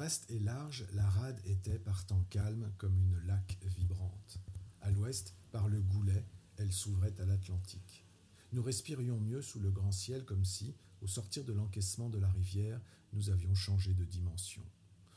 Vaste 0.00 0.30
et 0.30 0.38
large, 0.38 0.86
la 0.94 1.06
rade 1.06 1.38
était 1.44 1.78
par 1.78 2.06
temps 2.06 2.24
calme 2.30 2.72
comme 2.78 2.98
une 2.98 3.18
laque 3.26 3.58
vibrante. 3.76 4.38
À 4.80 4.90
l'ouest, 4.90 5.34
par 5.52 5.68
le 5.68 5.82
Goulet, 5.82 6.24
elle 6.56 6.72
s'ouvrait 6.72 7.12
à 7.20 7.26
l'Atlantique. 7.26 8.06
Nous 8.54 8.62
respirions 8.62 9.20
mieux 9.20 9.42
sous 9.42 9.60
le 9.60 9.70
grand 9.70 9.92
ciel 9.92 10.24
comme 10.24 10.46
si, 10.46 10.74
au 11.02 11.06
sortir 11.06 11.44
de 11.44 11.52
l'encaissement 11.52 12.08
de 12.08 12.16
la 12.16 12.30
rivière, 12.30 12.80
nous 13.12 13.28
avions 13.28 13.54
changé 13.54 13.92
de 13.92 14.06
dimension. 14.06 14.62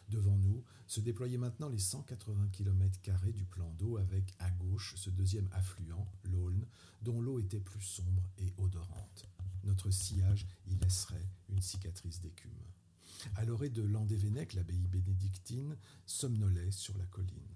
Devant 0.09 0.35
nous 0.35 0.65
se 0.85 0.99
déployaient 0.99 1.37
maintenant 1.37 1.69
les 1.69 1.79
180 1.79 2.49
km 2.51 2.99
du 3.31 3.45
plan 3.45 3.71
d'eau 3.79 3.95
avec 3.95 4.35
à 4.39 4.49
gauche 4.51 4.95
ce 4.97 5.09
deuxième 5.09 5.47
affluent, 5.53 6.05
l'Aulne, 6.25 6.67
dont 7.03 7.21
l'eau 7.21 7.39
était 7.39 7.61
plus 7.61 7.79
sombre 7.79 8.29
et 8.37 8.51
odorante. 8.57 9.29
Notre 9.63 9.91
sillage 9.91 10.45
y 10.67 10.75
laisserait 10.75 11.29
une 11.47 11.61
cicatrice 11.61 12.19
d'écume. 12.19 12.51
À 13.35 13.45
l'orée 13.45 13.69
de 13.69 13.81
Landévennec, 13.81 14.53
l'abbaye 14.53 14.87
bénédictine 14.87 15.77
somnolait 16.05 16.71
sur 16.71 16.97
la 16.97 17.05
colline. 17.05 17.55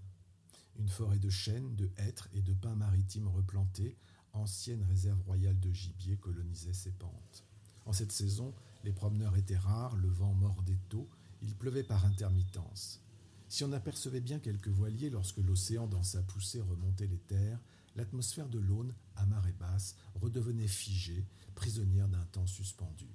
Une 0.79 0.89
forêt 0.89 1.19
de 1.19 1.29
chênes, 1.29 1.75
de 1.75 1.89
hêtres 1.97 2.29
et 2.33 2.41
de 2.41 2.53
pins 2.53 2.75
maritimes 2.75 3.27
replantés, 3.27 3.97
ancienne 4.33 4.83
réserve 4.83 5.21
royale 5.21 5.59
de 5.59 5.71
gibier, 5.71 6.17
colonisait 6.17 6.73
ses 6.73 6.91
pentes. 6.91 7.43
En 7.85 7.93
cette 7.93 8.11
saison, 8.11 8.53
les 8.83 8.91
promeneurs 8.91 9.37
étaient 9.37 9.57
rares, 9.57 9.95
le 9.95 10.09
vent 10.09 10.33
mordait 10.33 10.79
tôt, 10.89 11.09
il 11.41 11.55
pleuvait 11.55 11.83
par 11.83 12.05
intermittence. 12.05 13.01
Si 13.49 13.63
on 13.63 13.71
apercevait 13.71 14.21
bien 14.21 14.39
quelques 14.39 14.67
voiliers 14.67 15.09
lorsque 15.09 15.37
l'océan 15.37 15.87
dans 15.87 16.03
sa 16.03 16.21
poussée 16.21 16.61
remontait 16.61 17.07
les 17.07 17.19
terres, 17.19 17.59
l'atmosphère 17.95 18.49
de 18.49 18.59
l'Aune, 18.59 18.93
à 19.15 19.25
marée 19.25 19.53
basse, 19.53 19.95
redevenait 20.15 20.67
figée, 20.67 21.25
prisonnière 21.55 22.09
d'un 22.09 22.25
temps 22.25 22.47
suspendu. 22.47 23.07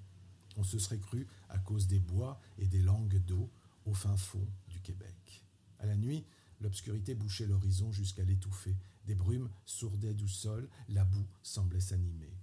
On 0.56 0.64
se 0.64 0.78
serait 0.78 0.98
cru 0.98 1.26
à 1.48 1.58
cause 1.58 1.86
des 1.86 2.00
bois 2.00 2.40
et 2.58 2.66
des 2.66 2.82
langues 2.82 3.18
d'eau 3.24 3.50
au 3.84 3.94
fin 3.94 4.16
fond 4.16 4.46
du 4.68 4.80
Québec. 4.80 5.44
À 5.78 5.86
la 5.86 5.96
nuit, 5.96 6.24
l'obscurité 6.60 7.14
bouchait 7.14 7.46
l'horizon 7.46 7.90
jusqu'à 7.92 8.24
l'étouffer. 8.24 8.76
Des 9.06 9.14
brumes 9.14 9.50
sourdaient 9.64 10.14
du 10.14 10.28
sol, 10.28 10.68
la 10.88 11.04
boue 11.04 11.26
semblait 11.42 11.80
s'animer. 11.80 12.36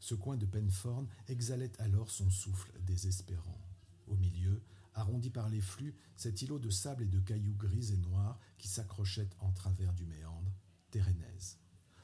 Ce 0.00 0.14
coin 0.14 0.36
de 0.36 0.46
Penforne 0.46 1.08
exhalait 1.28 1.72
alors 1.80 2.10
son 2.10 2.30
souffle 2.30 2.72
désespérant. 2.80 3.60
Au 4.06 4.16
milieu, 4.16 4.62
arrondi 4.94 5.30
par 5.30 5.48
les 5.48 5.60
flux, 5.60 5.94
cet 6.16 6.42
îlot 6.42 6.58
de 6.58 6.70
sable 6.70 7.02
et 7.02 7.08
de 7.08 7.20
cailloux 7.20 7.56
gris 7.56 7.92
et 7.92 7.96
noirs 7.98 8.38
qui 8.56 8.68
s'accrochait 8.68 9.28
en 9.40 9.52
travers 9.52 9.92
du 9.92 10.06
méandre, 10.06 10.52
Térénèse. 10.90 11.58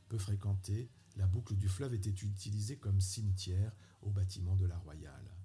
Peu 0.08 0.18
fréquentée, 0.18 0.90
la 1.16 1.26
boucle 1.26 1.56
du 1.56 1.68
fleuve 1.68 1.94
était 1.94 2.10
utilisée 2.10 2.76
comme 2.76 3.00
cimetière 3.00 3.72
au 4.02 4.10
bâtiment 4.10 4.56
de 4.56 4.66
la 4.66 4.76
Royale. 4.76 5.36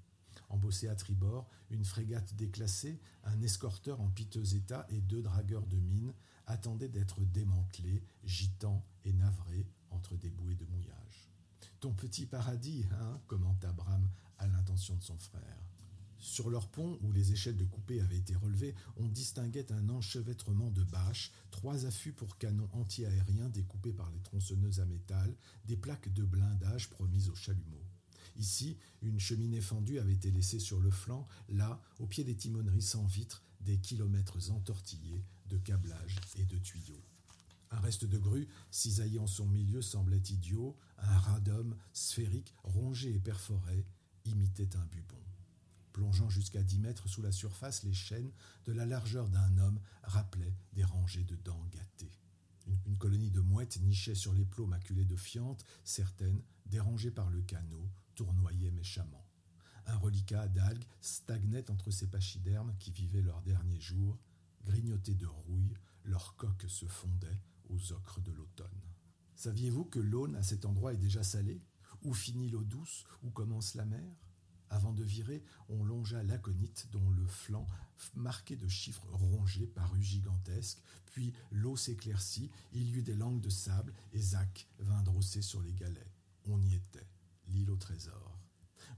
Embossé 0.49 0.87
à 0.87 0.95
tribord, 0.95 1.49
une 1.69 1.83
frégate 1.83 2.33
déclassée, 2.35 2.99
un 3.23 3.41
escorteur 3.41 3.99
en 3.99 4.09
piteux 4.09 4.55
état 4.55 4.85
et 4.89 5.01
deux 5.01 5.21
dragueurs 5.21 5.65
de 5.67 5.77
mine 5.77 6.13
attendaient 6.45 6.87
d'être 6.87 7.23
démantelés, 7.25 8.03
gitans 8.23 8.85
et 9.03 9.13
navrés 9.13 9.67
entre 9.89 10.15
des 10.15 10.29
bouées 10.29 10.55
de 10.55 10.65
mouillage. 10.65 11.29
Ton 11.79 11.93
petit 11.93 12.25
paradis, 12.25 12.85
hein? 12.91 13.19
commenta 13.27 13.71
Bram 13.71 14.09
à 14.37 14.47
l'intention 14.47 14.95
de 14.95 15.03
son 15.03 15.17
frère. 15.17 15.67
Sur 16.19 16.49
leur 16.49 16.67
pont, 16.67 16.97
où 17.01 17.11
les 17.11 17.31
échelles 17.31 17.57
de 17.57 17.65
coupé 17.65 18.01
avaient 18.01 18.17
été 18.17 18.35
relevées, 18.35 18.73
on 18.95 19.07
distinguait 19.07 19.71
un 19.71 19.89
enchevêtrement 19.89 20.71
de 20.71 20.83
bâches, 20.83 21.31
trois 21.51 21.85
affûts 21.85 22.13
pour 22.13 22.37
canons 22.37 22.69
anti-aériens 22.73 23.49
découpés 23.49 23.93
par 23.93 24.09
les 24.11 24.19
tronçonneuses 24.21 24.79
à 24.79 24.85
métal, 24.85 25.35
des 25.65 25.77
plaques 25.77 26.11
de 26.11 26.23
blindage 26.23 26.89
promises 26.89 27.29
aux 27.29 27.35
chalumeaux. 27.35 27.86
Ici, 28.37 28.77
une 29.01 29.19
cheminée 29.19 29.61
fendue 29.61 29.99
avait 29.99 30.13
été 30.13 30.31
laissée 30.31 30.59
sur 30.59 30.79
le 30.79 30.91
flanc, 30.91 31.27
là, 31.49 31.81
au 31.99 32.05
pied 32.05 32.23
des 32.23 32.35
timoneries 32.35 32.81
sans 32.81 33.05
vitres, 33.05 33.43
des 33.61 33.79
kilomètres 33.79 34.51
entortillés 34.51 35.25
de 35.49 35.57
câblages 35.57 36.17
et 36.37 36.45
de 36.45 36.57
tuyaux. 36.57 37.01
Un 37.71 37.79
reste 37.79 38.05
de 38.05 38.17
grue, 38.17 38.47
en 39.19 39.27
son 39.27 39.47
milieu, 39.47 39.81
semblait 39.81 40.17
idiot, 40.17 40.77
un 40.99 41.17
radome 41.17 41.75
sphérique, 41.93 42.53
rongé 42.63 43.15
et 43.15 43.19
perforé, 43.19 43.85
imitait 44.25 44.75
un 44.75 44.85
bubon. 44.85 45.15
Plongeant 45.91 46.29
jusqu'à 46.29 46.61
dix 46.61 46.79
mètres 46.79 47.09
sous 47.09 47.21
la 47.21 47.31
surface, 47.31 47.83
les 47.83 47.93
chaînes, 47.93 48.31
de 48.65 48.71
la 48.71 48.85
largeur 48.85 49.29
d'un 49.29 49.57
homme, 49.57 49.79
rappelaient 50.03 50.55
des 50.73 50.83
rangées 50.83 51.23
de 51.23 51.35
dents 51.37 51.67
gâtées. 51.71 52.11
Une, 52.85 52.97
colonie 52.97 53.31
de 53.31 53.39
mouettes 53.39 53.79
nichait 53.81 54.15
sur 54.15 54.33
les 54.33 54.45
plots 54.45 54.67
maculés 54.67 55.05
de 55.05 55.15
fientes, 55.15 55.65
certaines, 55.83 56.41
dérangées 56.69 57.11
par 57.11 57.29
le 57.29 57.41
canot, 57.41 57.89
tournoyaient 58.15 58.71
méchamment. 58.71 59.25
Un 59.85 59.97
reliquat 59.97 60.47
d'algues 60.47 60.85
stagnait 61.01 61.69
entre 61.71 61.91
ces 61.91 62.07
pachydermes 62.07 62.75
qui 62.77 62.91
vivaient 62.91 63.21
leurs 63.21 63.41
derniers 63.41 63.79
jours, 63.79 64.17
grignotés 64.65 65.15
de 65.15 65.27
rouille, 65.27 65.73
leurs 66.03 66.35
coques 66.35 66.65
se 66.67 66.85
fondaient 66.85 67.39
aux 67.69 67.93
ocres 67.93 68.21
de 68.21 68.31
l'automne. 68.31 68.81
Saviez-vous 69.35 69.85
que 69.85 69.99
l'Aune 69.99 70.35
à 70.35 70.43
cet 70.43 70.65
endroit 70.65 70.93
est 70.93 70.97
déjà 70.97 71.23
salée? 71.23 71.61
Où 72.03 72.13
finit 72.13 72.49
l'eau 72.49 72.63
douce? 72.63 73.05
Où 73.23 73.29
commence 73.29 73.75
la 73.75 73.85
mer? 73.85 74.15
Avant 74.69 74.93
de 74.93 75.03
virer, 75.03 75.43
on 75.69 75.85
longea 75.85 76.23
l'aconite 76.23 76.87
dont 76.91 77.09
le 77.11 77.25
flanc, 77.25 77.65
marqué 78.15 78.57
de 78.57 78.67
chiffres 78.67 79.07
rongés, 79.11 79.67
parut 79.67 80.03
gigantesque, 80.03 80.81
puis 81.05 81.33
l'eau 81.51 81.77
s'éclaircit, 81.77 82.51
il 82.73 82.87
y 82.89 82.97
eut 82.97 83.03
des 83.03 83.15
langues 83.15 83.39
de 83.39 83.49
sable, 83.49 83.93
et 84.11 84.19
Zach 84.19 84.67
vint 84.79 85.03
drosser 85.03 85.41
sur 85.41 85.61
les 85.61 85.73
galets. 85.73 86.11
On 86.49 86.61
y 86.61 86.75
était, 86.75 87.07
l'île 87.47 87.69
au 87.69 87.75
trésor. 87.75 88.39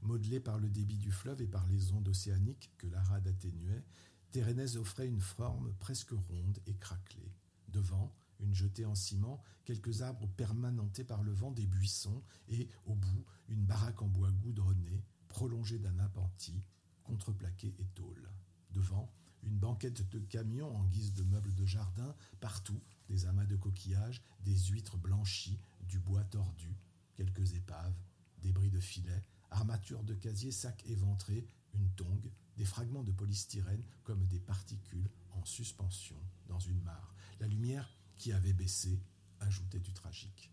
Modelée 0.04 0.40
par 0.40 0.60
le 0.60 0.70
débit 0.70 1.00
du 1.00 1.12
fleuve 1.12 1.42
et 1.42 1.48
par 1.48 1.68
les 1.68 1.92
ondes 1.92 2.08
océaniques 2.08 2.72
que 2.78 2.86
la 2.86 3.02
rade 3.02 3.28
atténuait, 3.28 3.84
Térénèse 4.30 4.78
offrait 4.78 5.08
une 5.08 5.20
forme 5.20 5.74
presque 5.80 6.12
ronde 6.12 6.60
et 6.68 6.76
craquelée. 6.76 7.34
Devant, 7.68 8.16
une 8.40 8.54
jetée 8.54 8.86
en 8.86 8.94
ciment, 8.94 9.42
quelques 9.66 10.04
arbres 10.04 10.28
permanentés 10.28 11.04
par 11.04 11.24
le 11.24 11.32
vent, 11.32 11.52
des 11.52 11.66
buissons, 11.66 12.24
et, 12.48 12.70
au 12.86 12.94
bout, 12.94 13.26
une 13.48 13.66
baraque 13.66 14.04
en 14.04 14.08
bois 14.08 14.32
goudronné, 14.32 15.04
prolongé 15.28 15.80
d'un 15.80 15.98
appentis, 15.98 16.64
contreplaqué 17.04 17.74
et 17.80 17.88
tôle. 17.96 18.30
Devant, 18.70 19.12
une 19.42 19.58
banquette 19.58 20.08
de 20.10 20.20
camions 20.20 20.76
en 20.76 20.86
guise 20.86 21.14
de 21.16 21.24
meubles 21.24 21.56
de 21.56 21.66
jardin, 21.66 22.16
partout 22.40 22.80
des 23.08 23.26
amas 23.26 23.46
de 23.46 23.56
coquillages, 23.56 24.22
des 24.42 24.56
huîtres 24.56 24.98
blanchies, 24.98 25.60
du 25.82 26.00
bois 26.00 26.24
tordu, 26.26 26.78
quelques 27.20 27.54
épaves, 27.54 28.00
des 28.38 28.54
bris 28.54 28.70
de 28.70 28.80
filets, 28.80 29.26
armatures 29.52 30.06
de 30.06 30.14
casier, 30.14 30.54
sacs 30.54 30.86
éventrés, 30.86 31.46
une 31.74 31.90
tongue, 31.92 32.32
des 32.56 32.64
fragments 32.64 33.04
de 33.04 33.12
polystyrène 33.12 33.84
comme 34.04 34.26
des 34.28 34.40
particules 34.40 35.10
en 35.32 35.44
suspension 35.44 36.16
dans 36.48 36.60
une 36.60 36.82
mare. 36.82 37.14
La 37.42 37.48
lumière 37.48 37.94
qui 38.18 38.32
avait 38.32 38.54
baissé 38.54 39.04
ajoutait 39.42 39.82
du 39.82 39.92
tragique. 39.92 40.50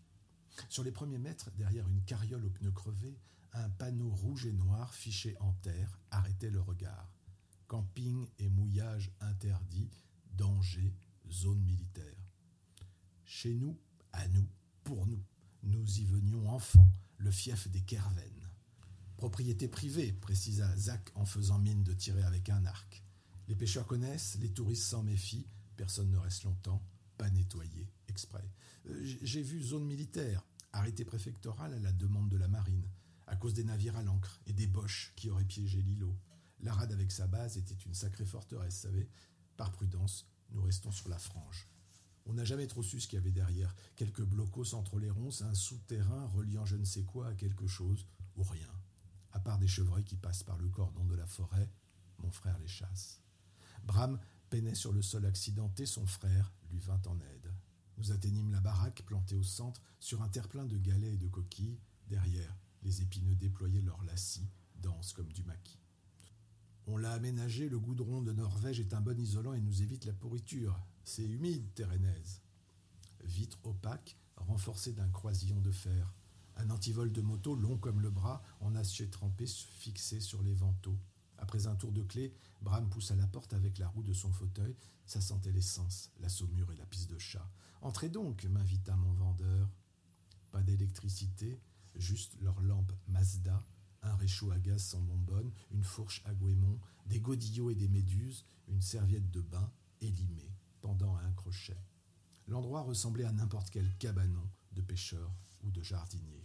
Sur 0.67 0.83
les 0.83 0.91
premiers 0.91 1.19
mètres, 1.19 1.51
derrière 1.51 1.87
une 1.87 2.03
carriole 2.03 2.43
aux 2.43 2.49
pneus 2.49 2.71
crevés, 2.71 3.17
un 3.53 3.69
panneau 3.69 4.09
rouge 4.09 4.45
et 4.45 4.51
noir 4.51 4.93
fiché 4.93 5.37
en 5.39 5.53
terre 5.53 5.97
arrêtait 6.11 6.49
le 6.49 6.59
regard. 6.59 7.13
Camping 7.67 8.27
et 8.39 8.49
mouillage 8.49 9.13
interdit, 9.21 9.89
danger, 10.33 10.93
zone 11.31 11.61
militaire. 11.61 12.27
Chez 13.23 13.53
nous, 13.53 13.79
à 14.11 14.27
nous, 14.27 14.49
pour 14.83 15.07
nous, 15.07 15.23
nous 15.67 15.99
y 15.99 16.05
venions 16.05 16.49
enfants, 16.49 16.91
le 17.17 17.31
fief 17.31 17.67
des 17.69 17.81
Kerven. 17.81 18.49
Propriété 19.17 19.67
privée, 19.67 20.11
précisa 20.11 20.75
Zach 20.77 21.11
en 21.15 21.25
faisant 21.25 21.59
mine 21.59 21.83
de 21.83 21.93
tirer 21.93 22.23
avec 22.23 22.49
un 22.49 22.65
arc. 22.65 23.03
Les 23.47 23.55
pêcheurs 23.55 23.87
connaissent, 23.87 24.37
les 24.39 24.51
touristes 24.51 24.83
s'en 24.83 25.03
méfient, 25.03 25.47
personne 25.75 26.09
ne 26.11 26.17
reste 26.17 26.43
longtemps, 26.43 26.83
pas 27.17 27.29
nettoyé, 27.29 27.89
exprès. 28.07 28.49
Euh, 28.87 29.17
j'ai 29.21 29.41
vu 29.41 29.61
zone 29.63 29.85
militaire, 29.85 30.45
arrêté 30.73 31.05
préfectoral 31.05 31.73
à 31.73 31.79
la 31.79 31.91
demande 31.91 32.29
de 32.29 32.37
la 32.37 32.47
marine 32.47 32.87
à 33.27 33.35
cause 33.35 33.53
des 33.53 33.63
navires 33.63 33.97
à 33.97 34.03
l'ancre 34.03 34.39
et 34.47 34.53
des 34.53 34.67
boches 34.67 35.13
qui 35.15 35.29
auraient 35.29 35.43
piégé 35.45 35.81
l'îlot. 35.81 36.17
La 36.61 36.73
rade 36.73 36.93
avec 36.93 37.11
sa 37.11 37.27
base 37.27 37.57
était 37.57 37.75
une 37.85 37.93
sacrée 37.93 38.25
forteresse, 38.25 38.75
savez. 38.75 39.09
Par 39.57 39.71
prudence, 39.71 40.25
nous 40.51 40.63
restons 40.63 40.91
sur 40.91 41.09
la 41.09 41.19
frange. 41.19 41.67
On 42.29 42.33
n'a 42.33 42.43
jamais 42.43 42.67
trop 42.67 42.83
su 42.83 42.99
ce 42.99 43.07
qu'il 43.07 43.17
y 43.17 43.21
avait 43.21 43.31
derrière. 43.31 43.73
Quelques 43.95 44.21
blocos 44.21 44.73
entre 44.73 44.99
les 44.99 45.09
ronces, 45.09 45.41
un 45.41 45.53
souterrain 45.53 46.27
reliant 46.27 46.65
je 46.65 46.75
ne 46.75 46.83
sais 46.83 47.03
quoi 47.03 47.27
à 47.27 47.33
quelque 47.33 47.67
chose, 47.67 48.05
ou 48.35 48.43
rien. 48.43 48.69
À 49.31 49.39
part 49.39 49.57
des 49.57 49.67
chevreuils 49.67 50.03
qui 50.03 50.17
passent 50.17 50.43
par 50.43 50.57
le 50.57 50.67
cordon 50.67 51.05
de 51.05 51.15
la 51.15 51.25
forêt, 51.25 51.71
mon 52.19 52.29
frère 52.29 52.59
les 52.59 52.67
chasse. 52.67 53.21
Bram 53.85 54.19
peinait 54.49 54.75
sur 54.75 54.91
le 54.91 55.01
sol 55.01 55.25
accidenté, 55.25 55.85
son 55.85 56.05
frère 56.05 56.51
lui 56.69 56.79
vint 56.79 57.01
en 57.05 57.17
aide. 57.21 57.53
Nous 57.97 58.11
atteignîmes 58.11 58.51
la 58.51 58.59
baraque 58.59 59.03
plantée 59.05 59.35
au 59.35 59.43
centre, 59.43 59.81
sur 59.99 60.21
un 60.21 60.27
terre-plein 60.27 60.65
de 60.65 60.77
galets 60.77 61.13
et 61.13 61.17
de 61.17 61.27
coquilles. 61.27 61.79
Derrière, 62.09 62.57
les 62.83 63.01
épineux 63.01 63.35
déployaient 63.35 63.81
leurs 63.81 64.03
lacis, 64.03 64.49
denses 64.75 65.13
comme 65.13 65.31
du 65.31 65.43
maquis. 65.43 65.79
On 66.87 66.97
l'a 66.97 67.13
aménagé, 67.13 67.69
le 67.69 67.79
goudron 67.79 68.21
de 68.21 68.33
Norvège 68.33 68.79
est 68.79 68.93
un 68.93 69.01
bon 69.01 69.17
isolant 69.17 69.53
et 69.53 69.61
nous 69.61 69.81
évite 69.81 70.05
la 70.05 70.13
pourriture. 70.13 70.77
C'est 71.09 71.23
humide, 71.23 71.73
Térénèse. 71.73 72.41
Vitre 73.23 73.57
opaque, 73.63 74.17
renforcée 74.35 74.91
d'un 74.91 75.07
croisillon 75.07 75.61
de 75.61 75.71
fer. 75.71 76.13
Un 76.57 76.69
antivol 76.69 77.13
de 77.13 77.21
moto 77.21 77.55
long 77.55 77.77
comme 77.77 78.01
le 78.01 78.09
bras, 78.09 78.43
en 78.59 78.75
acier 78.75 79.09
trempé 79.09 79.45
fixé 79.47 80.19
sur 80.19 80.43
les 80.43 80.53
vantaux. 80.53 80.99
Après 81.37 81.65
un 81.65 81.77
tour 81.77 81.93
de 81.93 82.03
clé, 82.03 82.35
Bram 82.61 82.89
poussa 82.89 83.15
la 83.15 83.25
porte 83.25 83.53
avec 83.53 83.77
la 83.77 83.87
roue 83.87 84.03
de 84.03 84.11
son 84.11 84.33
fauteuil. 84.33 84.75
Ça 85.05 85.21
sentait 85.21 85.53
l'essence, 85.53 86.11
la 86.19 86.27
saumure 86.27 86.73
et 86.73 86.75
la 86.75 86.85
pisse 86.85 87.07
de 87.07 87.17
chat. 87.17 87.49
Entrez 87.81 88.09
donc, 88.09 88.43
m'invita 88.43 88.97
mon 88.97 89.13
vendeur. 89.13 89.71
Pas 90.51 90.61
d'électricité, 90.61 91.61
juste 91.95 92.35
leur 92.41 92.59
lampe 92.59 92.91
Mazda, 93.07 93.65
un 94.01 94.15
réchaud 94.17 94.51
à 94.51 94.59
gaz 94.59 94.83
sans 94.83 95.01
bonbonne, 95.01 95.53
une 95.71 95.85
fourche 95.85 96.21
à 96.25 96.33
Guémon, 96.33 96.81
des 97.05 97.21
godillots 97.21 97.69
et 97.69 97.75
des 97.75 97.87
méduses, 97.87 98.43
une 98.67 98.81
serviette 98.81 99.31
de 99.31 99.39
bain 99.39 99.71
élimée 100.01 100.51
pendant 100.81 101.15
à 101.15 101.21
un 101.21 101.31
crochet. 101.33 101.77
L'endroit 102.47 102.81
ressemblait 102.81 103.25
à 103.25 103.31
n'importe 103.31 103.69
quel 103.69 103.91
cabanon 103.97 104.47
de 104.73 104.81
pêcheur 104.81 105.31
ou 105.63 105.71
de 105.71 105.81
jardinier. 105.81 106.43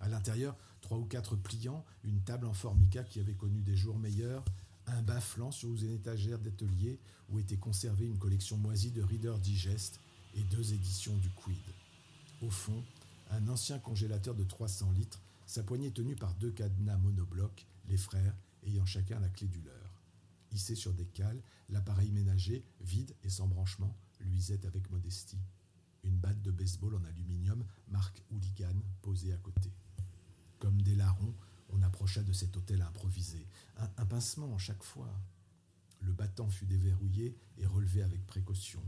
À 0.00 0.08
l'intérieur, 0.08 0.56
trois 0.80 0.98
ou 0.98 1.04
quatre 1.04 1.36
pliants, 1.36 1.84
une 2.02 2.22
table 2.22 2.46
en 2.46 2.52
formica 2.52 3.02
qui 3.04 3.20
avait 3.20 3.34
connu 3.34 3.62
des 3.62 3.76
jours 3.76 3.98
meilleurs, 3.98 4.44
un 4.86 5.02
bas 5.02 5.20
flanc 5.20 5.50
sur 5.50 5.70
une 5.70 5.92
étagère 5.92 6.38
d'atelier 6.38 6.98
où 7.30 7.38
était 7.38 7.56
conservée 7.56 8.06
une 8.06 8.18
collection 8.18 8.56
moisie 8.56 8.90
de 8.90 9.02
Reader 9.02 9.38
Digest 9.40 10.00
et 10.34 10.42
deux 10.42 10.74
éditions 10.74 11.16
du 11.16 11.30
Quid. 11.30 11.56
Au 12.42 12.50
fond, 12.50 12.84
un 13.30 13.48
ancien 13.48 13.78
congélateur 13.78 14.34
de 14.34 14.44
300 14.44 14.92
litres, 14.92 15.22
sa 15.46 15.62
poignée 15.62 15.90
tenue 15.90 16.16
par 16.16 16.34
deux 16.34 16.50
cadenas 16.50 16.98
monoblocs, 16.98 17.66
les 17.88 17.96
frères 17.96 18.34
ayant 18.66 18.86
chacun 18.86 19.20
la 19.20 19.28
clé 19.28 19.46
du 19.46 19.60
leur. 19.62 19.83
Hissé 20.54 20.76
sur 20.76 20.94
des 20.94 21.06
cales, 21.06 21.42
l'appareil 21.68 22.12
ménager, 22.12 22.64
vide 22.80 23.14
et 23.24 23.28
sans 23.28 23.48
branchement, 23.48 23.98
luisait 24.20 24.64
avec 24.66 24.88
modestie. 24.90 25.40
Une 26.04 26.16
batte 26.16 26.42
de 26.42 26.52
baseball 26.52 26.94
en 26.94 27.02
aluminium, 27.02 27.66
marque 27.88 28.22
Hooligan, 28.30 28.76
posée 29.02 29.32
à 29.32 29.36
côté. 29.38 29.72
Comme 30.60 30.80
des 30.80 30.94
larrons, 30.94 31.34
on 31.70 31.82
approcha 31.82 32.22
de 32.22 32.32
cet 32.32 32.56
hôtel 32.56 32.82
improvisé. 32.82 33.48
Un, 33.78 33.90
un 33.96 34.06
pincement 34.06 34.56
chaque 34.56 34.84
fois. 34.84 35.12
Le 36.00 36.12
battant 36.12 36.48
fut 36.48 36.66
déverrouillé 36.66 37.36
et 37.58 37.66
relevé 37.66 38.02
avec 38.02 38.24
précaution. 38.24 38.82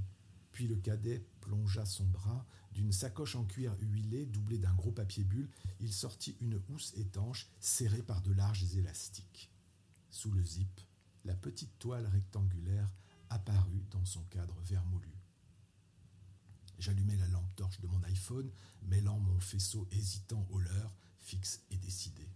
Puis 0.53 0.69
le 0.69 0.77
cadet 0.77 1.27
plongea 1.41 1.85
son 1.85 2.07
bras. 2.07 2.47
D'une 2.73 2.93
sacoche 2.93 3.35
en 3.35 3.45
cuir 3.45 3.75
huilé, 3.81 4.27
doublée 4.27 4.59
d'un 4.59 4.75
gros 4.75 4.93
papier 4.93 5.25
bulle, 5.25 5.51
il 5.81 5.93
sortit 5.93 6.37
une 6.41 6.63
housse 6.69 6.93
étanche 6.95 7.49
serrée 7.59 8.03
par 8.03 8.23
de 8.23 8.33
larges 8.33 8.77
élastiques. 8.77 9.51
Sous 10.11 10.31
le 10.31 10.45
zip, 10.45 10.81
la 11.27 11.35
petite 11.35 11.79
toile 11.79 12.07
rectangulaire 12.07 12.89
apparut 13.29 13.85
dans 13.91 14.05
son 14.05 14.23
cadre 14.25 14.57
vermoulu. 14.63 15.13
J'allumai 16.79 17.17
la 17.17 17.29
lampe 17.29 17.55
torche 17.57 17.81
de 17.81 17.89
mon 17.89 18.03
iPhone, 18.05 18.51
mêlant 18.83 19.19
mon 19.19 19.41
faisceau 19.41 19.89
hésitant 19.91 20.47
au 20.51 20.59
leur, 20.59 20.95
fixe 21.19 21.63
et 21.71 21.77
décidé. 21.79 22.29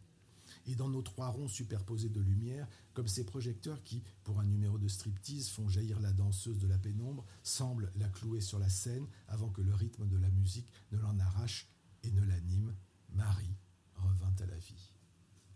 Et 0.67 0.75
dans 0.75 0.89
nos 0.89 1.03
trois 1.03 1.29
ronds 1.29 1.49
superposés 1.49 2.09
de 2.09 2.21
lumière, 2.21 2.67
comme 2.93 3.07
ces 3.07 3.25
projecteurs 3.25 3.83
qui, 3.85 4.03
pour 4.25 4.41
un 4.41 4.45
numéro 4.45 4.79
de 4.79 4.89
striptease, 4.89 5.49
font 5.49 5.69
jaillir 5.69 6.01
la 6.01 6.13
danseuse 6.13 6.59
de 6.59 6.67
la 6.67 6.79
pénombre, 6.79 7.25
semblent 7.43 7.93
la 7.97 8.09
clouer 8.09 8.41
sur 8.41 8.59
la 8.59 8.69
scène 8.69 9.07
avant 9.29 9.51
que 9.51 9.63
le 9.63 9.75
rythme 9.75 10.09
de 10.09 10.17
la 10.17 10.31
musique 10.31 10.71
ne 10.91 10.99
l'en 10.99 11.19
arrache 11.19 11.69
et 12.03 12.11
ne 12.11 12.25
l'anime, 12.25 12.75
Marie 13.11 13.57
revint 13.95 14.35
à 14.41 14.47
la 14.47 14.59
vie. 14.59 14.93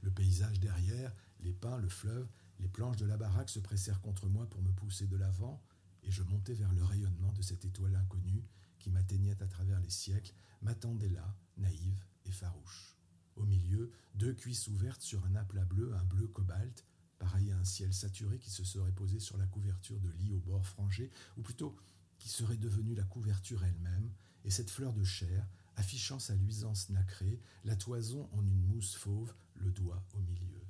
Le 0.02 0.10
paysage 0.10 0.60
derrière, 0.60 1.12
les 1.40 1.52
pins, 1.52 1.78
le 1.78 1.88
fleuve, 1.88 2.28
les 2.61 2.69
planches 2.69 2.97
de 2.97 3.06
la 3.06 3.17
baraque 3.17 3.51
se 3.51 3.59
pressèrent 3.59 4.01
contre 4.01 4.29
moi 4.29 4.49
pour 4.49 4.62
me 4.62 4.73
pousser 4.73 5.06
de 5.06 5.17
l'avant, 5.17 5.62
et 6.03 6.11
je 6.11 6.23
montai 6.23 6.55
vers 6.55 6.73
le 6.73 6.85
rayonnement 6.85 7.33
de 7.33 7.43
cette 7.43 7.65
étoile 7.65 7.97
inconnue 7.97 8.45
qui 8.79 8.91
m'atteignait 8.91 9.43
à 9.43 9.47
travers 9.47 9.81
les 9.81 9.91
siècles, 9.91 10.35
m'attendait 10.62 11.09
là, 11.09 11.35
naïve 11.56 12.05
et 12.27 12.31
farouche. 12.31 12.97
Au 13.37 13.45
milieu, 13.45 13.91
deux 14.15 14.35
cuisses 14.35 14.69
ouvertes 14.69 15.03
sur 15.03 15.25
un 15.27 15.35
aplat 15.35 15.65
bleu, 15.65 15.95
un 15.95 16.05
bleu 16.05 16.29
cobalt, 16.29 16.85
pareil 17.19 17.51
à 17.51 17.59
un 17.59 17.65
ciel 17.65 17.93
saturé 17.93 18.39
qui 18.39 18.51
se 18.51 18.65
serait 18.65 18.93
posé 18.93 19.19
sur 19.19 19.37
la 19.39 19.47
couverture 19.47 19.99
de 20.01 20.11
lit 20.11 20.33
au 20.33 20.39
bord 20.39 20.67
frangé, 20.67 21.11
ou 21.37 21.43
plutôt 21.43 21.77
qui 22.19 22.29
serait 22.29 22.56
devenue 22.56 22.95
la 22.95 23.05
couverture 23.05 23.65
elle-même, 23.65 24.11
et 24.45 24.51
cette 24.51 24.71
fleur 24.71 24.93
de 24.93 25.05
chair, 25.05 25.49
affichant 25.77 26.19
sa 26.19 26.35
luisance 26.35 26.91
nacrée, 26.91 27.41
la 27.65 27.77
toison 27.77 28.29
en 28.33 28.43
une 28.43 28.62
mousse 28.67 28.95
fauve, 28.95 29.35
le 29.56 29.71
doigt 29.71 30.05
au 30.12 30.21
milieu. 30.21 30.61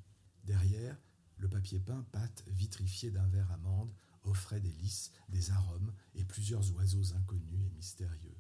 Le 1.39 1.49
papier 1.49 1.81
peint 1.81 2.05
pâte 2.13 2.45
vitrifié 2.49 3.11
d'un 3.11 3.27
verre 3.27 3.51
amande, 3.53 3.93
offrait 4.25 4.61
des 4.61 4.73
lys, 4.73 5.11
des 5.29 5.51
arômes 5.51 5.93
et 6.15 6.25
plusieurs 6.25 6.73
oiseaux 6.75 7.15
inconnus 7.15 7.67
et 7.67 7.77
mystérieux. 7.77 8.37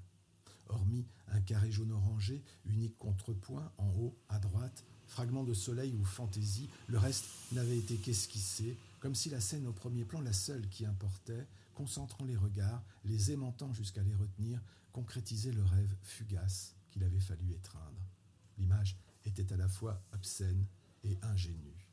Hormis 0.68 1.06
un 1.28 1.40
carré 1.40 1.70
jaune 1.70 1.92
orangé, 1.92 2.42
unique 2.64 2.96
contrepoint, 2.98 3.70
en 3.76 3.88
haut, 3.90 4.16
à 4.28 4.38
droite, 4.38 4.84
fragment 5.06 5.44
de 5.44 5.52
soleil 5.54 5.94
ou 5.94 6.04
fantaisie, 6.04 6.70
le 6.86 6.98
reste 6.98 7.26
n'avait 7.52 7.78
été 7.78 7.96
qu'esquissé, 7.96 8.76
comme 9.00 9.14
si 9.14 9.28
la 9.28 9.40
scène 9.40 9.66
au 9.66 9.72
premier 9.72 10.04
plan, 10.04 10.20
la 10.20 10.32
seule 10.32 10.68
qui 10.68 10.86
importait, 10.86 11.46
concentrant 11.74 12.24
les 12.24 12.36
regards, 12.36 12.82
les 13.04 13.32
aimantant 13.32 13.72
jusqu'à 13.72 14.02
les 14.02 14.14
retenir, 14.14 14.60
concrétisait 14.92 15.52
le 15.52 15.64
rêve 15.64 15.94
fugace 16.02 16.74
qu'il 16.90 17.04
avait 17.04 17.20
fallu 17.20 17.52
étreindre. 17.52 18.08
L'image 18.56 18.96
était 19.24 19.52
à 19.52 19.56
la 19.56 19.68
fois 19.68 20.00
obscène 20.12 20.66
et 21.02 21.18
ingénue. 21.22 21.83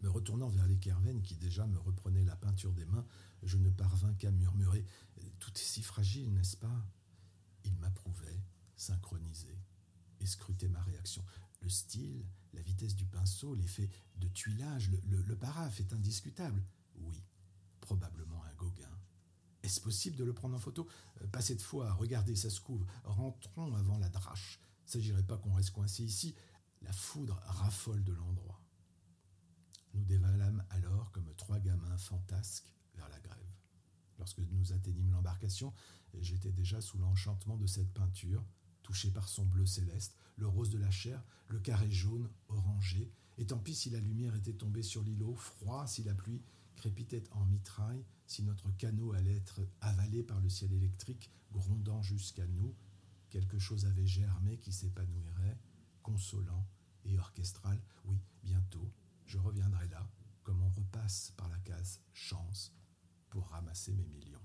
Me 0.00 0.08
retournant 0.08 0.48
vers 0.48 0.66
les 0.66 0.78
Kerven 0.78 1.22
qui 1.22 1.36
déjà 1.36 1.66
me 1.66 1.78
reprenaient 1.78 2.24
la 2.24 2.36
peinture 2.36 2.72
des 2.72 2.84
mains, 2.84 3.06
je 3.42 3.56
ne 3.56 3.70
parvins 3.70 4.14
qu'à 4.14 4.30
murmurer 4.30 4.84
Tout 5.38 5.52
est 5.54 5.58
si 5.58 5.82
fragile, 5.82 6.32
n'est-ce 6.32 6.56
pas? 6.56 6.86
Il 7.64 7.74
m'approuvait, 7.76 8.42
synchronisé, 8.76 9.58
et 10.20 10.26
scrutait 10.26 10.68
ma 10.68 10.82
réaction. 10.82 11.24
Le 11.60 11.68
style, 11.68 12.26
la 12.52 12.62
vitesse 12.62 12.94
du 12.94 13.06
pinceau, 13.06 13.54
l'effet 13.54 13.88
de 14.16 14.28
tuilage, 14.28 14.90
le, 14.90 15.22
le, 15.22 15.38
est 15.78 15.92
indiscutable. 15.92 16.62
Oui, 16.96 17.22
probablement 17.80 18.42
un 18.44 18.54
Gauguin. 18.54 18.90
Est-ce 19.62 19.80
possible 19.80 20.16
de 20.16 20.24
le 20.24 20.32
prendre 20.32 20.54
en 20.54 20.60
photo? 20.60 20.86
Pas 21.32 21.40
cette 21.40 21.62
fois, 21.62 21.92
regardez, 21.94 22.36
ça 22.36 22.50
se 22.50 22.60
couvre. 22.60 22.86
Rentrons 23.04 23.74
avant 23.74 23.98
la 23.98 24.08
drache. 24.08 24.60
S'agirait 24.84 25.24
pas 25.24 25.38
qu'on 25.38 25.54
reste 25.54 25.70
coincé 25.70 26.04
ici. 26.04 26.34
La 26.82 26.92
foudre 26.92 27.40
raffole 27.46 28.04
de 28.04 28.12
l'endroit. 28.12 28.55
Nous 29.96 30.04
dévalâmes 30.04 30.62
alors 30.68 31.10
comme 31.10 31.32
trois 31.36 31.58
gamins 31.58 31.96
fantasques 31.96 32.70
vers 32.94 33.08
la 33.08 33.18
grève. 33.18 33.54
Lorsque 34.18 34.40
nous 34.40 34.72
atteignîmes 34.72 35.10
l'embarcation, 35.10 35.72
j'étais 36.20 36.52
déjà 36.52 36.82
sous 36.82 36.98
l'enchantement 36.98 37.56
de 37.56 37.66
cette 37.66 37.92
peinture, 37.94 38.44
touchée 38.82 39.10
par 39.10 39.26
son 39.28 39.46
bleu 39.46 39.64
céleste, 39.64 40.14
le 40.36 40.46
rose 40.46 40.68
de 40.68 40.78
la 40.78 40.90
chair, 40.90 41.24
le 41.48 41.60
carré 41.60 41.90
jaune, 41.90 42.28
orangé, 42.48 43.10
et 43.38 43.46
tant 43.46 43.58
pis 43.58 43.74
si 43.74 43.88
la 43.88 44.00
lumière 44.00 44.34
était 44.34 44.52
tombée 44.52 44.82
sur 44.82 45.02
l'îlot, 45.02 45.34
froid 45.34 45.86
si 45.86 46.02
la 46.04 46.14
pluie 46.14 46.42
crépitait 46.76 47.24
en 47.30 47.46
mitraille, 47.46 48.04
si 48.26 48.42
notre 48.42 48.70
canot 48.72 49.12
allait 49.12 49.36
être 49.36 49.66
avalé 49.80 50.22
par 50.22 50.40
le 50.40 50.50
ciel 50.50 50.72
électrique, 50.74 51.30
grondant 51.52 52.02
jusqu'à 52.02 52.46
nous, 52.46 52.74
quelque 53.30 53.58
chose 53.58 53.86
avait 53.86 54.06
germé 54.06 54.58
qui 54.58 54.72
s'épanouirait, 54.72 55.58
consolant 56.02 56.66
et 57.04 57.18
orchestral, 57.18 57.80
oui, 58.04 58.18
bientôt, 58.42 58.92
je 59.26 59.38
reviendrai 59.38 59.88
là, 59.88 60.08
comme 60.42 60.62
on 60.62 60.70
repasse 60.70 61.32
par 61.36 61.48
la 61.48 61.58
case 61.58 62.00
chance, 62.12 62.72
pour 63.28 63.48
ramasser 63.48 63.92
mes 63.92 64.06
millions. 64.06 64.40